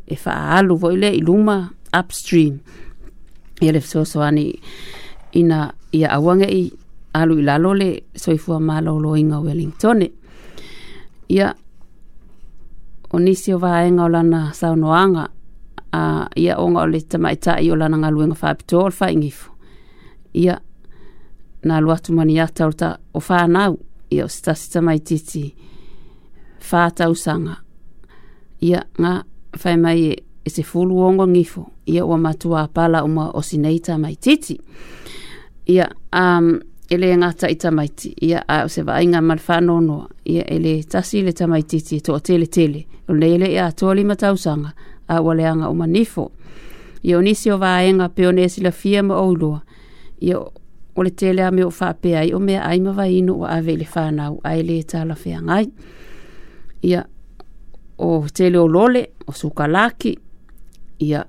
[0.07, 1.61] e alu vo i le iluma
[1.99, 2.59] upstream.
[3.62, 3.82] Ia le
[4.26, 4.49] ani
[5.38, 6.62] ina ia awange i
[7.12, 10.10] alu i lalo le soifua malōlōiga o Wellingtone
[11.28, 11.52] ia
[13.12, 15.28] o nisi o vaega o lana saunoaga
[15.92, 16.02] a
[16.36, 19.50] ia oga o le tamaʻitaʻi o lana galuega faapitoa o le faigifo
[20.34, 20.56] ia
[21.64, 22.72] na alu atu maniata o,
[23.14, 23.78] o fanau
[24.10, 25.44] ia o se tasi tamaitiiti
[26.60, 27.56] fatausaga
[28.60, 29.16] ia ga
[29.58, 33.78] fai mai e e se fulu ongo ngifo ia ua matua pala uma o sinei
[33.78, 34.56] tamaitiiti
[35.68, 35.84] ia
[36.18, 36.58] um,
[36.95, 40.82] ele ngata i tamaiti ia a se va inga mal fa no no ia ele
[40.84, 44.70] tasi le tamaiti ti to tele tele o le ele ia to li mata usanga
[45.09, 46.30] a wale anga o manifo
[47.03, 49.61] ia onisio va inga pionesi la fia ma o lo
[50.20, 50.38] ia
[50.97, 53.34] o le tele a me o fa pe ai o me ai ma va ino
[53.40, 55.66] o ave le fa na o ai le ta la fia ngai
[56.82, 57.05] ia
[57.99, 60.16] o tele o lole o suka laki
[60.99, 61.24] ia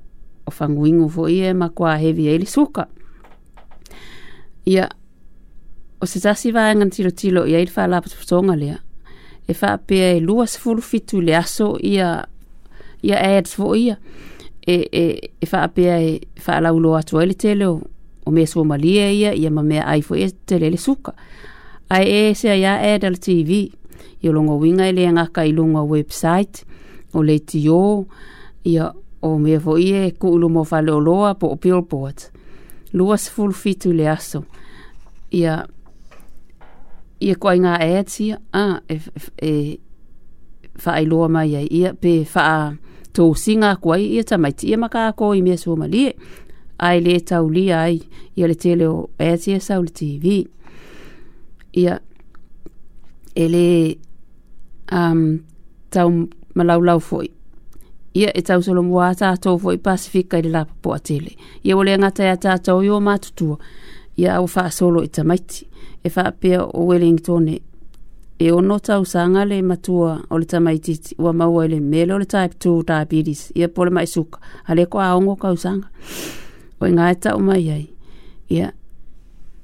[0.45, 2.88] o fanguingo fo ia e ma kwa hevi ai e le suka
[4.66, 4.89] ia
[6.04, 8.78] O se tasi vaenga tilo tilo ia i whala pa tuputonga lea.
[9.47, 12.24] E wha pia e lua sifuru fitu le aso ia,
[13.04, 13.95] ia ads fo ia.
[14.68, 15.06] E, e,
[15.41, 17.82] e wha pia e wha laulo atu ele tele o,
[18.26, 21.14] o mea suomalia ia ia ma mea ai fo e tele le suka.
[21.89, 23.72] Ai e se ia ad al TV.
[24.24, 26.66] Ia longa winga ele ngaka i longa website
[27.14, 27.80] o le tio
[28.68, 28.91] ia
[29.24, 32.20] o mea fo ia e kuulu mo whale o loa po o billboard.
[32.93, 34.43] Lua sifuru fitu le aso.
[35.32, 35.64] Ia
[37.24, 38.97] ia koe ngā ea tia, a, e,
[39.49, 39.53] e,
[40.84, 42.47] fa ai loa mai ai ia, pe fa
[43.15, 46.13] tō singa koe ia ta mai tia maka a i mea sō ma lie,
[46.84, 47.99] ai le tau li ai,
[48.36, 50.41] ia le tele o ea tia sau le TV.
[51.84, 51.95] Ia,
[53.36, 53.65] e le
[54.93, 55.24] um,
[55.93, 56.09] tau
[56.55, 57.30] malaulau foi.
[58.13, 61.32] Ia e tau solo mua a tātou foi pasifika i le lapa po a tele.
[61.65, 63.57] Ia wale ngata ia tātou i o mātutua.
[64.21, 65.69] Ia au faa solo i tamaiti
[66.04, 67.60] e whaapea o Wellington e
[68.39, 72.18] e ono tau sanga le matua o le tamaititi ua maua i le mele o
[72.18, 75.88] le type 2 diabetes ia pole mai suka a le ko aongo kau sanga
[76.82, 77.88] o inga e tau mai ai
[78.49, 78.72] ia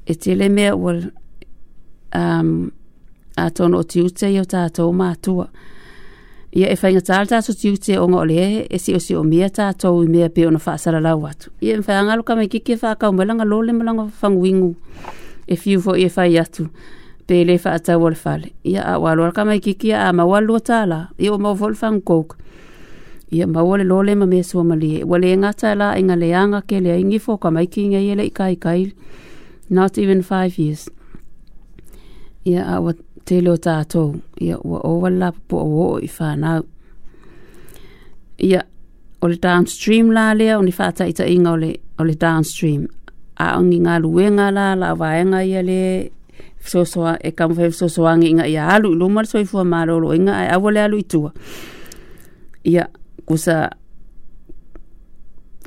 [0.06, 0.94] e te mea ua
[2.16, 2.72] um,
[3.38, 5.48] a tono o tiute i o tātou mātua
[6.54, 9.50] ia e whainga tāle tātou tiute o ngole e e si o si o mea
[9.50, 13.12] tātou i mea pe ono whaasara lau atu ia e mwhaangalo kama i kike whaakau
[13.18, 14.76] melanga lole melanga whanguingu
[15.50, 16.70] e fiu fo e fai atu
[17.26, 20.46] pe le fa ata wal fale ia a wal wal kama kiki a ma wal
[20.46, 22.38] lo tala i o mo vol fan kok
[23.34, 26.30] ia ma wal lo le ma me so ma le wale ngata la inga le
[26.42, 28.94] anga ke le ingi fo kama ki nge ile kai kai
[29.70, 30.86] not even 5 years
[32.46, 36.62] ia a wat te lo tātou ia ua owa lapo o o i whanau
[38.38, 38.62] ia
[39.22, 42.86] o le downstream la lea o ni whātaita inga o le, o le downstream
[43.40, 45.82] a ngi ngā ruenga la, la waenga i ale,
[46.68, 50.12] sosoa, e kamu fai sosoa ngi inga i a alu, lo mara soi fua maro
[50.14, 51.32] inga, a wale alu i tua.
[52.68, 52.84] Ia,
[53.26, 53.62] kusa,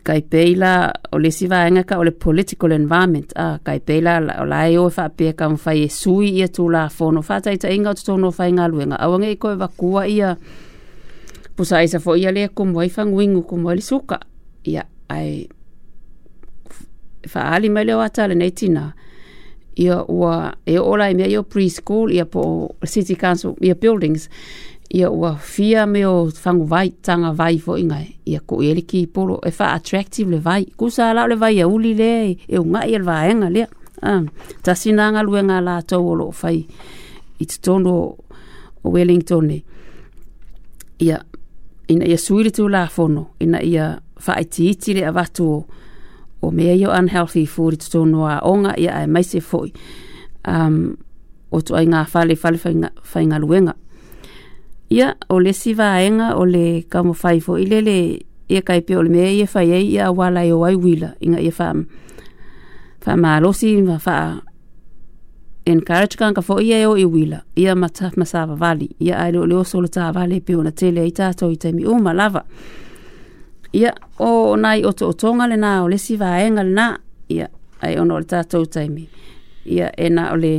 [0.04, 0.74] kai peila,
[1.12, 4.46] o le si waenga ka, o le political environment, a ah, kai peila, la, o
[4.50, 7.50] lai o e fai pia kamu fai e sui i a tu la fono, fata
[7.54, 10.36] i ta inga o tutono fai ngā ruenga, a wange i koe wakua i a,
[11.56, 14.20] pusa isa fo i a le, kumwai fangu kumwai li suka,
[14.68, 15.60] ia, ai, ai,
[17.28, 18.92] faali mai leo ata le nei tina
[19.76, 24.28] ia ua e ora i mea i o preschool ia po city council ia buildings
[24.94, 27.98] ia ua fia me o fangu vai tanga vai fo inga
[28.28, 31.36] ia ko i e eliki i polo e fa attractive le vai kusa alau le
[31.36, 33.66] vai ia e uli le e unga i alwa enga lea
[34.02, 34.28] um,
[34.62, 36.58] ta sinanga lue ngā la tau o lo fai
[37.38, 37.70] i te
[38.82, 39.62] o Wellington ne
[41.00, 41.22] ia
[41.88, 45.64] ina ia suiritu la fono ina ia fa iti iti le avatu o
[46.42, 49.72] o mea yo unhealthy food to tono a onga ya ai maise foi
[50.48, 50.94] um,
[51.54, 52.58] o tu ai ngā whale whale
[53.14, 53.74] whai ngā luenga
[54.92, 57.94] ia o le siva aenga o le kamo whai fo i lele
[58.52, 60.74] ia kai pe o le mea ia whai ei ia wala yo e o ai
[60.76, 61.86] wila inga ye fam
[63.06, 64.16] wha maa losi wha wha
[65.64, 69.46] encourage kanka fo ia e o i wila ya mata masava vali ya ai lo
[69.46, 72.42] leo solo ta vali pe o tele ita tato i temi o malava
[73.72, 76.96] ia o nai o to tonga le na o le si vaenga na
[77.28, 77.48] ia
[77.82, 79.08] ai ono le tatou taimi
[79.64, 80.54] ia e na o le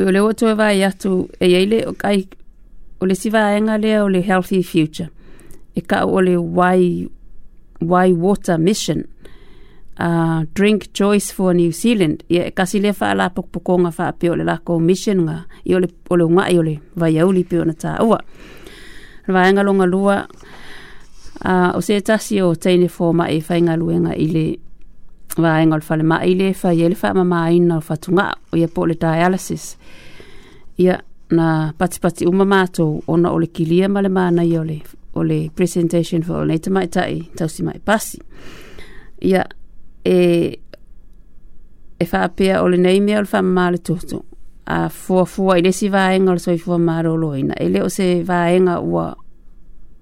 [0.00, 2.24] o le watu e vai atu e eile o kai
[3.00, 5.08] o le si vaenga lea o le healthy future
[5.76, 7.04] e ka o le why
[7.90, 9.04] why water mission
[10.00, 14.32] uh, drink choice for New Zealand ia e kasi lea faa la pokpokonga faa pio
[14.34, 18.00] le lako mission nga i ole, ole unga i ole vai auli pio na ta
[18.02, 18.16] ua
[19.28, 20.24] le vaenga lua
[21.44, 24.58] a o se tasi o teine ma e whainga luenga i le
[25.42, 28.68] vaenga o le ma mai le whai e le wha mamaina o whatunga o ia
[28.68, 29.76] pole dialysis
[30.78, 30.98] ia
[31.30, 34.82] na pati pati uma mātou ona o le kilia ma le mana i ole
[35.14, 38.18] o le presentation for nei tamai tai tausi mai pasi
[39.20, 39.44] ia
[40.04, 40.60] e
[42.00, 44.24] e whaapea o le nei mea o le whamamā le toto
[44.66, 48.76] a fua fua i lesi vaenga o le soifua mārolo ina e o se vaenga
[48.80, 49.14] ua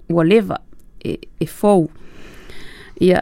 [0.09, 0.57] ua leva
[1.05, 1.89] e, e fou.
[3.01, 3.19] Ia,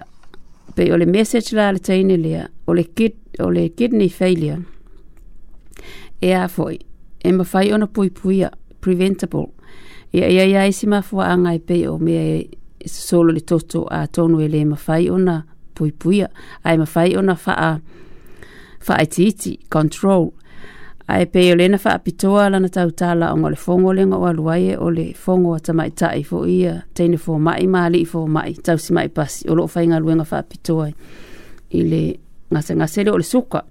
[0.75, 4.59] pe o message la le teine lea, o kid, o kidney failure,
[6.21, 6.79] e a foi,
[7.23, 8.43] e ma fai ona pui pui
[8.79, 9.49] preventable.
[10.13, 12.49] Ia, ia, ia, e si ma fua anga e pe o mea e,
[12.85, 16.23] solo le toto a tonu e le ma fai ona pui pui
[16.63, 17.79] ai ma fai ona faa,
[18.79, 20.33] faa iti iti, control, control,
[21.07, 24.89] ae pei o lena faapitoa lana tautalaoga o le fogo lega o alu ai o
[24.91, 30.23] le fogo a tamaʻitaʻi foʻi ia teine fomaʻi malii fomaʻi tausimaʻi pasi o loo faigaluega
[30.25, 30.87] faapitoa
[31.73, 32.01] i le
[32.51, 33.61] gasegase lio o le suka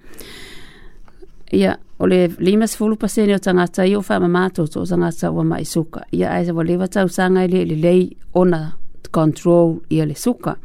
[1.53, 5.45] ia o le lima sefulu pasene o tagata ia o faamamā toto o tagata ua
[5.45, 8.73] maʻi suka ia ae saualeva tausaga i lea i lelei ona
[9.13, 10.57] control ia le suka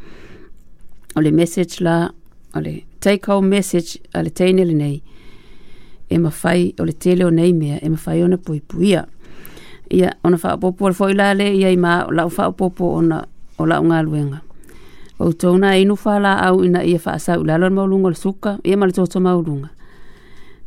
[1.18, 2.10] o le message la
[2.56, 5.02] o le take home message a le teine lenei
[6.12, 9.06] e mafai o le tele o nei mea e mafai ona puipuia.
[9.90, 13.24] Ia ona whaapopo le foi lale ia i maa o ona
[13.58, 14.42] o lau ngā luenga.
[15.20, 18.92] O e inu whala ina ia whaasau lalo le maulunga le suka ia ma le
[18.92, 19.70] toto mauluga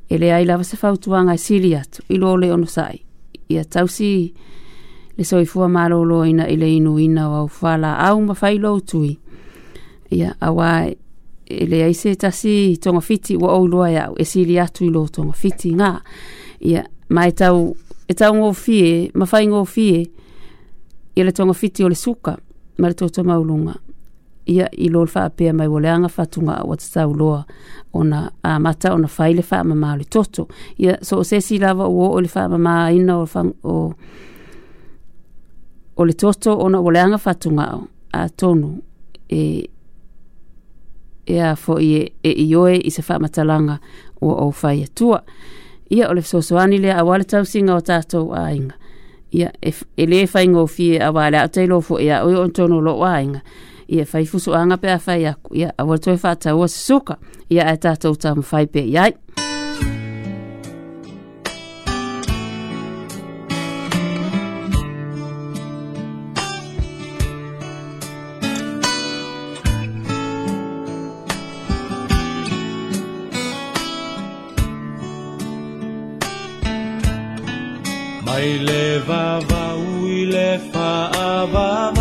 [0.09, 3.01] E leai lava se fautuaga e sili atu ilo le ono sai.
[3.51, 4.33] Ia tausi
[5.17, 9.19] le soifua malolo ina ile inu o au falaau mafai lou tui.
[10.13, 10.87] Ia awa
[11.59, 15.09] e le ai se tasi tonga fiti wa o e ya e sili atu i
[15.11, 16.03] tonga fiti ga
[16.61, 17.77] ia ma e tau
[18.09, 20.11] e taugofie mafaigofie
[21.17, 22.37] ia le fiti o le suka
[22.79, 23.75] ma le totou mauluga
[24.47, 27.45] ia i lo fa pe mai ua le aga faatuga'a ua tatauloa
[27.93, 30.49] ona a amata ona fai fa ma ma le toto
[30.79, 33.17] ia so o sesi lava ua oo i le faamamāina
[33.63, 33.95] o
[35.97, 37.79] o le toto ona ua le tunga
[38.13, 38.81] a tonu
[39.29, 39.69] e
[41.31, 43.77] ia foʻi e ioe i se faamatalaga
[44.21, 45.23] ua ou fai atua
[45.91, 48.75] ia o le fesoasoani lea auā le tausiga o tatou aiga
[49.35, 53.41] ia e lē faigofie auā le aʻo tailo foʻi a oe o tono loo aiga
[53.89, 55.01] ia faifusuaga pe a
[55.31, 57.17] aku ia aua le toe faataua se suka
[57.51, 59.13] ia ae tatou tamafai pe i ai
[78.35, 81.94] אוי לבבה ולפאבה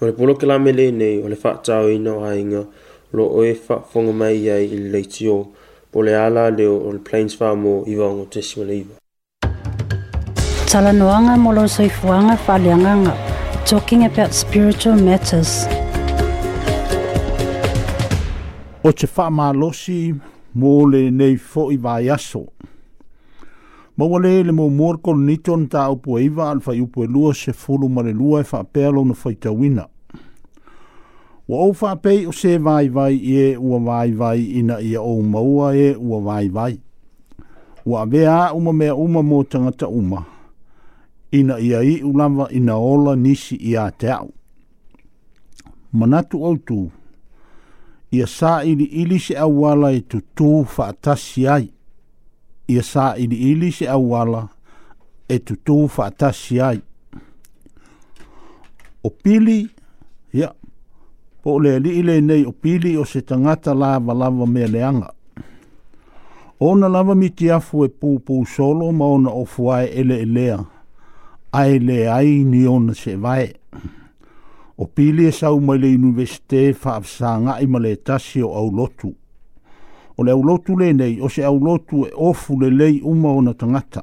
[0.00, 2.58] O le polo ke la mele nei o le wha tau ina o hainga
[3.16, 5.36] lo o e wha whonga mai iai i le leiti o
[5.90, 8.94] po le ala leo o le Plains Farm o iwa ngo te siwa le iwa.
[10.70, 13.14] Tala noanga mo lo soifuanga wha lianganga,
[13.64, 15.64] talking about spiritual matters.
[18.84, 20.12] O te wha maa losi
[20.60, 22.44] mo le nei fo i vai aso,
[23.96, 27.52] Maua le le mo morko niton ta upo eiva al fa upo e lua se
[27.52, 29.86] folo male lua e fa pealo na fai tawina.
[31.48, 35.22] Wa o fa pe o se vai vai e ua vai vai ina ia o
[35.22, 36.78] maua e ua vai vai.
[37.86, 40.24] Ua vea uma mea uma mo tanga tangata uma.
[41.32, 44.28] Ina ia u lava ina ola nisi ia te au.
[45.92, 46.90] Manatu au tu.
[48.12, 50.00] Ia sa ili ili se awala e
[50.34, 51.66] tu fa atasi ai
[52.68, 54.48] ia sa ini ili se awala
[55.28, 56.78] e tutu fa atasi ai.
[59.04, 59.68] O pili,
[60.32, 60.48] ia,
[61.42, 65.10] po le li ile nei o pili o se tangata lava lava mea leanga.
[66.60, 70.58] Ona lava miti afu e pū pū solo ma ona o fuae ele e lea.
[71.52, 73.52] Ai le ai ni ona se vae.
[74.78, 78.70] O pili e sau mai le universite fa afsanga i ma le tasi o au
[78.70, 79.14] lotu
[80.18, 84.02] o le aulotu nei o se aulotu e ofu lelei uma o na tangata.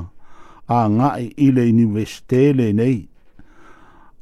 [0.69, 3.09] agaʻi i le universite nei.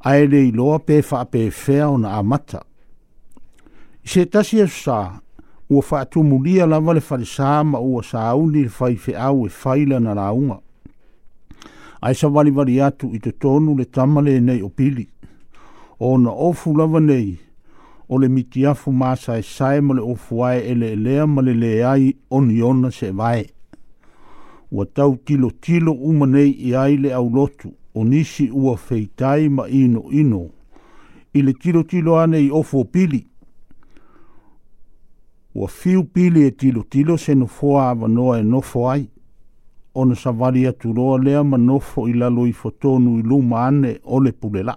[0.01, 2.63] ae le iloa pe faapefea na amata
[4.05, 5.21] i se tasi e sosā
[5.71, 10.64] ua faatumulia lava le falesā ma ua sauli i le faifeʻau e fai na lauga
[12.05, 15.07] ai sa wali wali atu i te tonu le tamale nei o pili.
[16.01, 17.39] O na ofu lava nei,
[18.09, 22.15] o le miti afu masa e sae male ofu ae ele elea male le ai
[22.31, 23.47] oniona se vae.
[24.71, 29.49] Ua tau tilo tilo uma nei i ai le au lotu, o nisi ua feitai
[29.49, 30.43] ma ino ino.
[31.33, 33.27] I le tilo tilo ane i ofu o pili.
[35.55, 38.99] Ua fiu pili e tilo tilo se foa ava noa e no foa
[39.97, 44.33] ona savali atu loa lea manofo i lalo i fotonu i luma ane o le
[44.33, 44.75] pule la.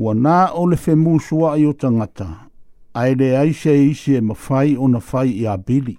[0.00, 2.28] Ua nā o le fe mūsua i o tangata,
[2.96, 5.96] ai le aise e isi e mawhai o na whai i a bili.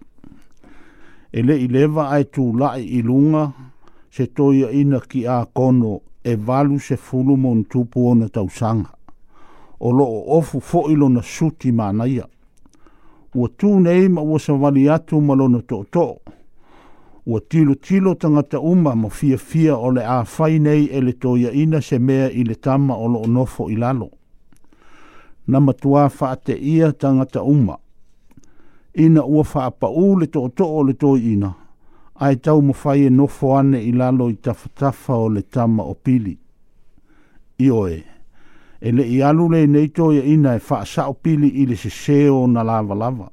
[1.32, 3.52] E le i lewa ai tū lai i lunga,
[4.10, 8.90] se toia ina ki a kono e valu se fulu mon tupu o na tausanga.
[9.80, 12.26] O lo o ofu fo ilo na suti mānaia.
[13.36, 16.18] Ua tū nei ma ua savali atu malona to toa
[17.26, 21.52] o tilo tilo tangata uma mo fia fia o a fai nei e le toia
[21.54, 24.10] ina se mea i le tama o lo onofo i lalo.
[25.48, 27.78] Na matua faate ia tangata uma.
[28.96, 31.54] Ina ua faapa u le to to o le toi ina.
[32.16, 35.94] Ai tau mo fai e nofo ane i lalo i tafatafa o le tama o
[35.96, 36.38] pili.
[37.58, 38.04] Io e.
[38.82, 41.90] E le i alu le nei toia ina e faa o pili i le se
[41.90, 43.32] seo na lava lava.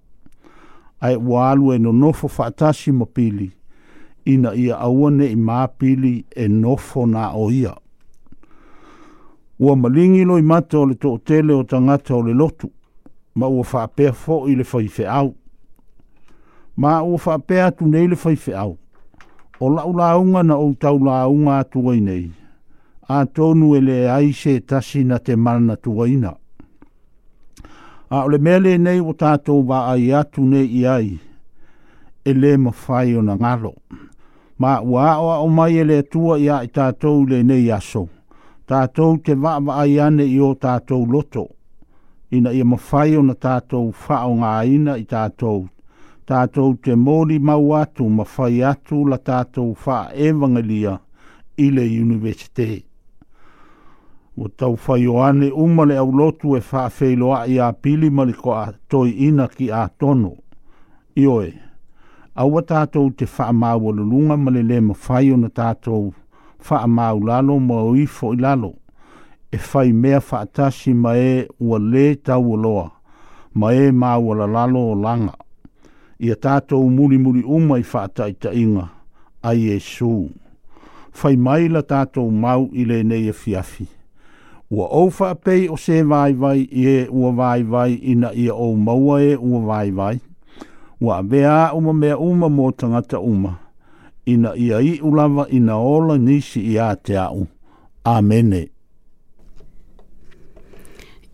[1.00, 3.34] Ai ua alu e no nofo faatasi mo pili.
[3.34, 3.59] Pili
[4.34, 7.74] ina ia aua ne i mapili e nofo na o ia.
[9.58, 12.70] Ua malingi lo i mata o le tō tele o tangata o le lotu,
[13.34, 15.34] ma ua whapea fo i le whaife au.
[16.76, 18.76] Ma ua whapea tu nei le whaife au.
[19.60, 22.30] O lau launga na o tau launga atua i nei.
[23.08, 26.32] A tonu e le aise tasi na te mana tua ina.
[28.10, 31.18] A ole mele nei o tātou wa ai atu nei i ai.
[32.24, 33.74] E le mawhai o na Ngalo
[34.60, 38.08] ma ua o o mai ele tua ia i tātou le nei aso.
[38.68, 41.46] Tātou te wa ai ane i o tātou loto.
[42.36, 45.64] Ina ia mawhai o na tātou whao ngā ina i tātou.
[46.28, 50.98] Tātou te mōri mau atu mawhai atu la tātou wha evangelia
[51.56, 52.84] i le universite.
[54.36, 58.54] O tau whai o ane umale au lotu e wha feiloa i a pili maliko
[58.60, 60.36] a toi ina ki a tono.
[61.16, 61.69] Ioe
[62.40, 66.06] aua tatou te faamaualuluga ma lelē mafai ona tatou
[66.68, 68.70] faamau lalo ma o ifo i lalo
[69.52, 72.86] e fai mea faatasi ma e ua lē taualoa
[73.60, 75.34] ma e maua lalo o laga
[76.18, 78.86] ia tatou mulimuli uma i faataʻitaʻiga
[79.42, 80.12] a iesu
[81.12, 83.84] fai mai la tatou mau i lenei fiafi.
[83.84, 83.94] E
[84.70, 87.32] ua ou faapei o se vai i e ua
[87.70, 90.20] vai ina ia ou maua e ua vai
[91.00, 93.54] wa vea uma mea uma mō tangata uma.
[94.28, 97.46] Ina ia i ulawa ina ola nisi i a te au.
[98.04, 98.66] Amene.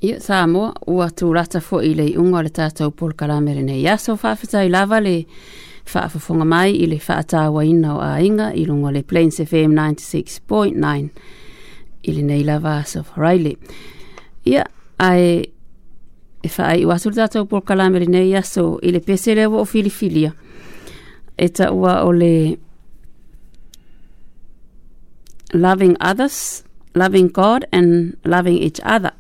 [0.05, 3.81] Ia sā mua, ua tū rata fo i lei unga le tātou pol karamere nei.
[3.83, 5.17] Ia so whaafita i lava le
[5.87, 11.09] whaafafonga mai i le whaatawa ina o a inga i lungo le Plains FM 96.9
[12.07, 13.57] i le nei lava so whareile.
[14.47, 14.67] Ia,
[15.03, 15.56] ai
[16.47, 20.33] e whaai watu tātou por kalamere nei aso i le pese lea o filifilia.
[21.39, 22.13] E ta ua o
[25.55, 29.13] loving others, loving God and loving each other.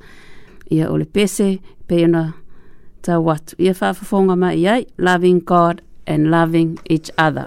[0.72, 1.58] Ia o le pese
[1.88, 2.28] pe ona
[3.06, 3.54] tau watu.
[3.62, 7.46] Ia whaafafonga mai ai, loving God and loving each other.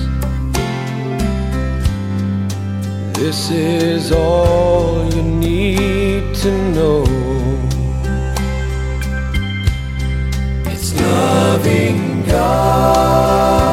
[3.21, 7.05] This is all you need to know.
[10.73, 13.66] It's loving God.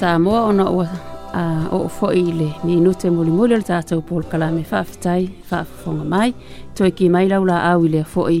[0.00, 0.86] sa moa ona ua
[1.36, 1.44] a
[1.76, 6.30] o fo'i le minute muli muli le tātou pol kalame whaafitai, whaafonga mai,
[6.76, 8.38] toi ki mai laula au i le fo'i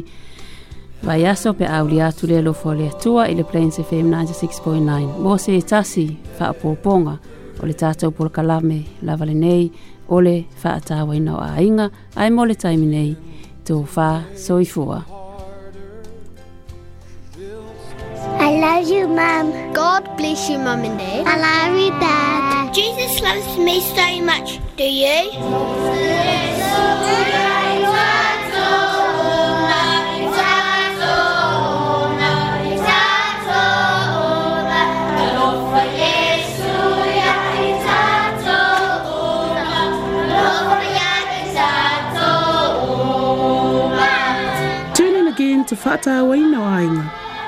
[1.04, 5.20] vai aso pe au li atu le lofo le atua i le Plains FM 96.9.
[5.20, 6.06] Mō se tasi
[6.40, 7.14] whaapōponga
[7.60, 9.68] o le tātou pol kalame lava le nei
[10.08, 13.12] o le whaatawaina o ainga, ai mō le taimi nei
[13.68, 14.12] tō wha
[14.48, 15.04] soifua.
[18.70, 19.72] love you, Mum.
[19.72, 21.24] God bless you, Mum and Dad.
[21.26, 22.72] I love you, Dad.
[22.74, 24.60] Jesus loves me so much.
[24.76, 26.18] Do you?
[45.36, 47.19] again to Fata Wainawainga.